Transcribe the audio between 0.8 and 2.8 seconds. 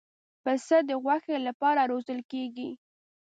د غوښې لپاره روزل کېږي.